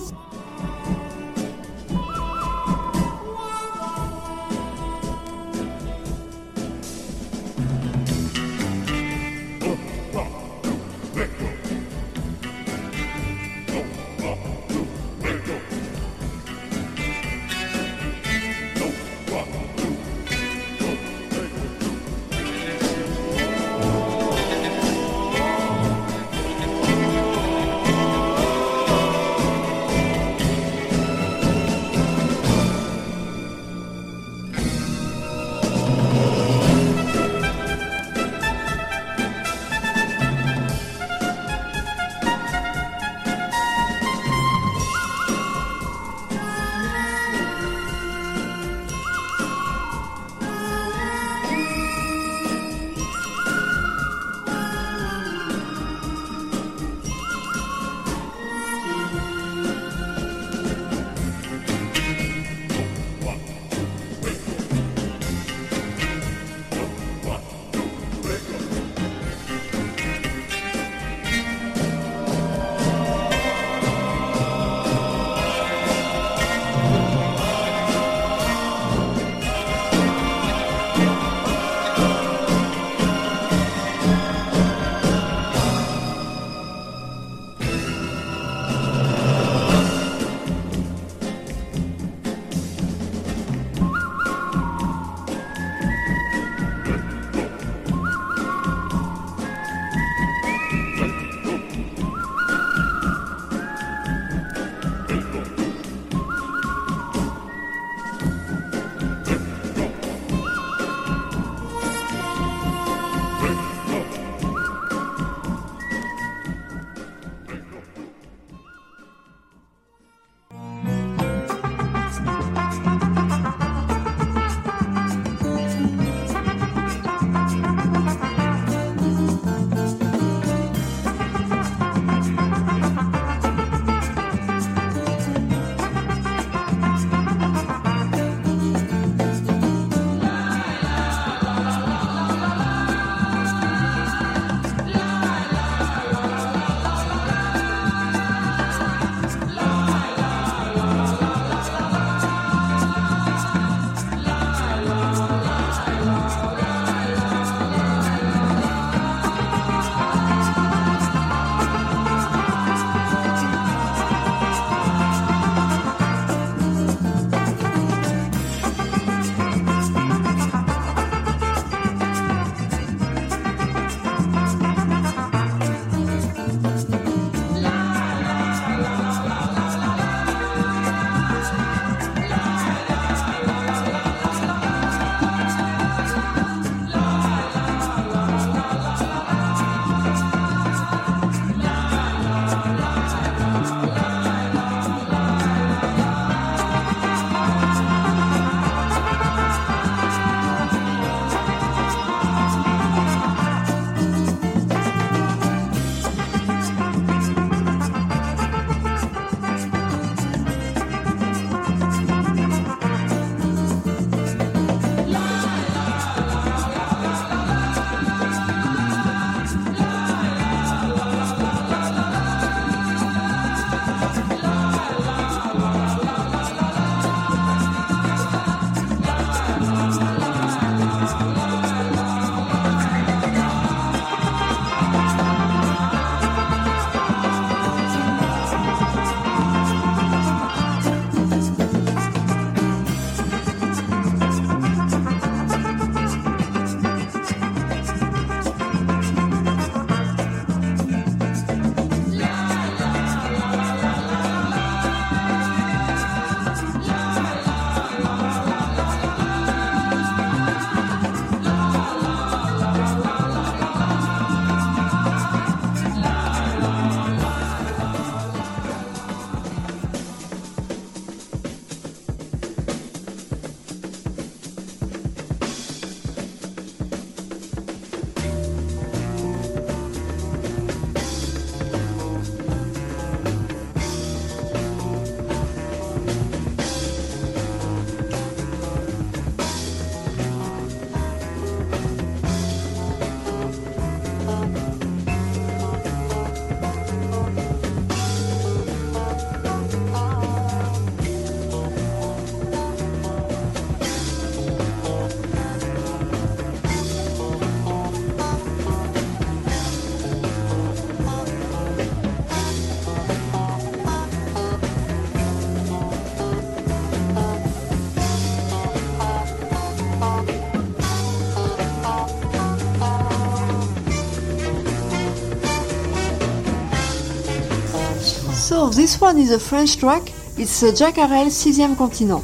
[328.75, 330.03] this one is a French track.
[330.37, 332.23] It's uh, Jack Arel, Sixième Continent.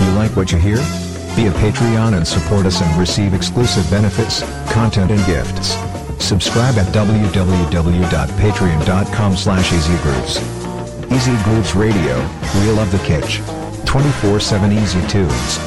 [0.00, 0.76] You like what you hear?
[1.36, 4.42] Be a Patreon and support us and receive exclusive benefits,
[4.72, 5.76] content and gifts.
[6.24, 10.40] Subscribe at www.patreon.com slash easygrooves.
[11.12, 12.18] Easy Grooves Radio,
[12.60, 13.40] we love the kitsch.
[13.84, 15.58] 24-7 Easy Tunes.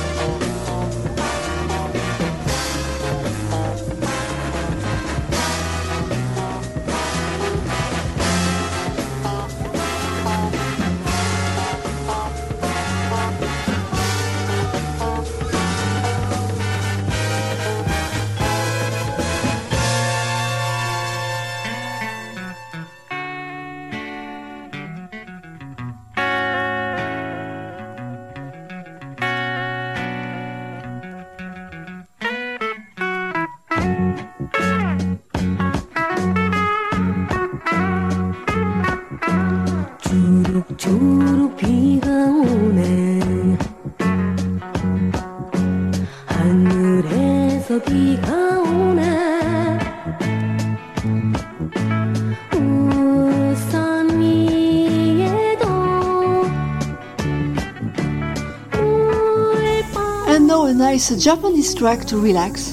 [61.11, 62.71] It's a Japanese track to relax,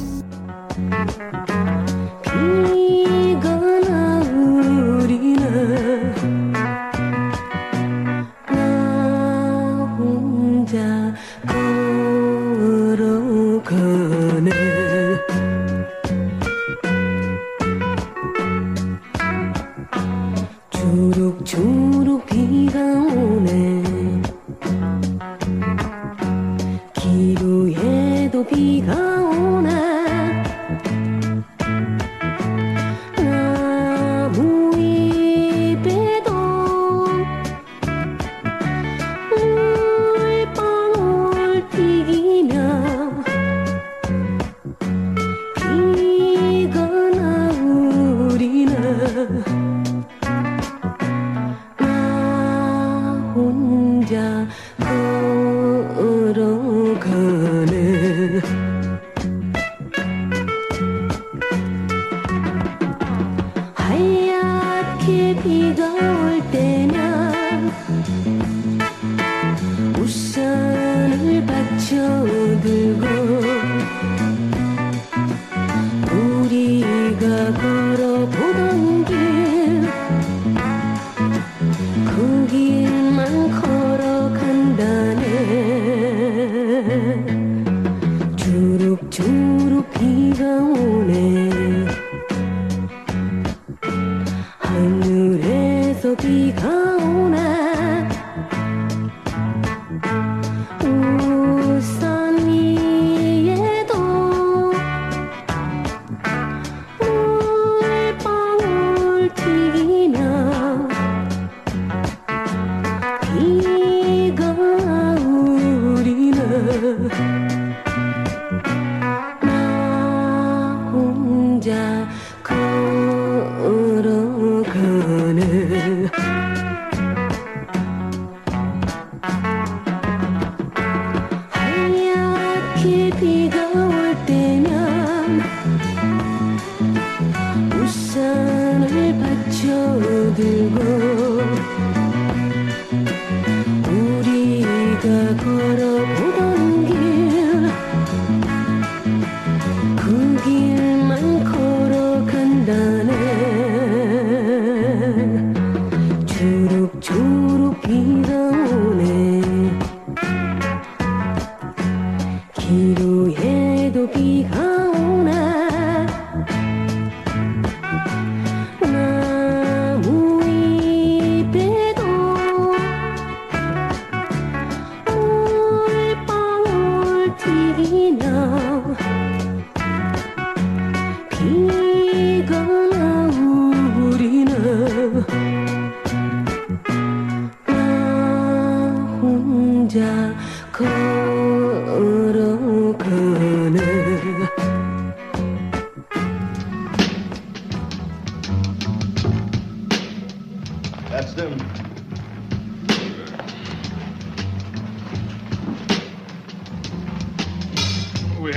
[28.51, 28.83] Thì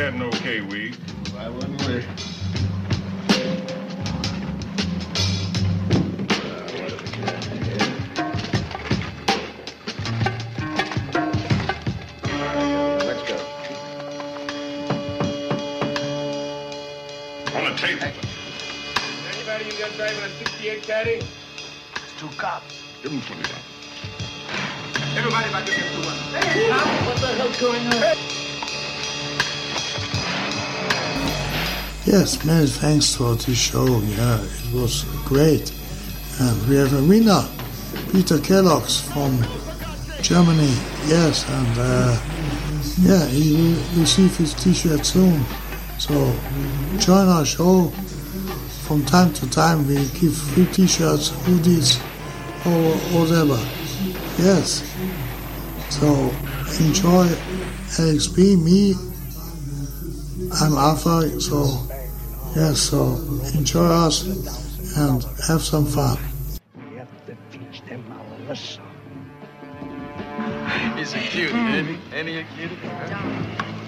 [0.01, 0.97] had no K weed.
[1.37, 2.05] I wasn't with
[19.33, 21.21] Anybody you got driving a 68 caddy?
[22.17, 22.81] Two cops.
[23.03, 23.55] Give them 20 dollars.
[25.15, 26.19] Everybody about to the two ones.
[26.33, 27.91] Hey, cop, what the hell's going on?
[27.93, 28.40] Hey.
[32.03, 33.85] Yes, many thanks for this show.
[33.85, 35.71] Yeah, it was great.
[36.39, 37.47] And we have a winner,
[38.11, 39.37] Peter Kellogg's from
[40.19, 40.73] Germany.
[41.05, 42.19] Yes, and uh,
[43.01, 45.45] yeah, he will receive his T-shirt soon.
[45.99, 46.33] So
[46.97, 47.89] join our show.
[48.87, 51.99] From time to time, we give free T-shirts, hoodies,
[52.65, 53.59] or whatever.
[54.41, 54.81] Yes.
[55.91, 56.31] So
[56.83, 57.29] enjoy
[57.99, 58.95] Alex B, me.
[60.59, 61.39] I'm Arthur.
[61.39, 61.87] So
[62.55, 63.15] yes, so
[63.55, 64.23] enjoy us
[64.97, 66.17] and have some fun.
[66.75, 68.83] We have to teach them our lesson.
[70.97, 72.15] He's a cutie, ain't he?
[72.15, 73.81] Ain't he a cutie?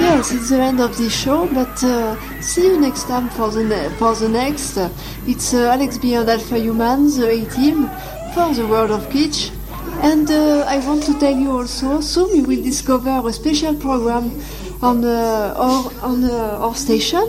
[0.00, 3.62] Yes, it's the end of the show, but uh, see you next time for the
[3.64, 4.76] ne- for the next.
[5.26, 7.88] It's uh, Alex B and Alpha Human, the A team,
[8.34, 9.50] for the world of Kitsch.
[10.00, 14.40] And uh, I want to tell you also, soon you will discover a special program
[14.80, 17.24] on uh, our on uh, our station.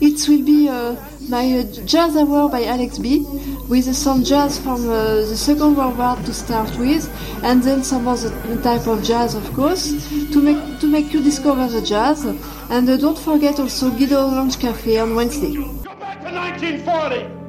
[0.00, 0.96] It will be uh,
[1.28, 3.24] my uh, jazz hour by Alex B,
[3.68, 7.08] with some jazz from uh, the Second World War to start with,
[7.42, 8.30] and then some other
[8.62, 9.90] type of jazz, of course,
[10.32, 12.24] to make to make you discover the jazz.
[12.68, 15.56] And don't forget also Guido Lounge Cafe on Wednesday.
[15.98, 17.40] Back to 1940.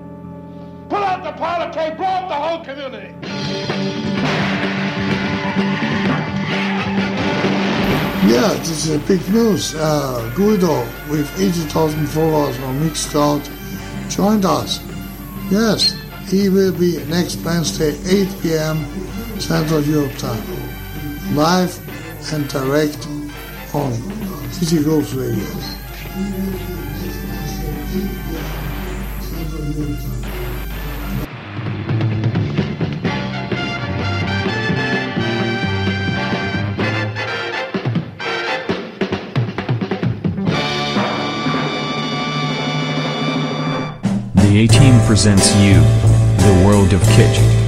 [0.90, 1.32] Pull out the
[1.74, 4.51] keg, blow up the whole community.
[8.32, 9.76] Yeah, this is a big news.
[9.76, 10.80] Uh, Guido,
[11.10, 13.44] with 80,000 followers on Mixcloud,
[14.10, 14.80] joined us.
[15.52, 15.94] Yes,
[16.30, 18.86] he will be next Wednesday, 8 p.m.
[19.38, 20.42] Central Europe time.
[21.36, 21.78] Live
[22.32, 23.06] and direct
[23.74, 23.92] on
[24.62, 25.44] Easy Grooves Radio.
[44.52, 47.61] The A Team presents you, the world of Kitsch.